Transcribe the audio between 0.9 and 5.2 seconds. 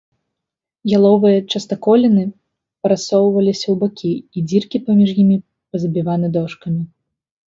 Яловыя частаколіны парассоўваліся ў бакі, і дзіркі паміж